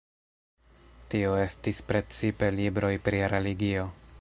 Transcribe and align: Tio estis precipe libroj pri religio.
Tio 1.13 1.35
estis 1.41 1.81
precipe 1.91 2.51
libroj 2.59 2.93
pri 3.09 3.21
religio. 3.35 3.87